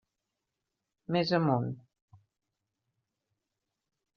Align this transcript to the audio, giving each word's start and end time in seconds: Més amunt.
Més 1.17 1.33
amunt. 1.39 1.69